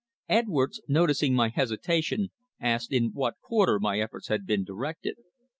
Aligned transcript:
Edwards, 0.29 0.81
noticing 0.87 1.35
my 1.35 1.49
hesitation, 1.49 2.29
asked 2.59 2.91
in 2.91 3.11
what 3.13 3.35
quarter 3.39 3.79
my 3.79 3.99
efforts 3.99 4.29
had 4.29 4.47
been 4.47 4.63
directed. 4.63 5.17